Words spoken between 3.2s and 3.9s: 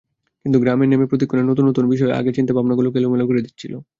করে দিচ্ছিল।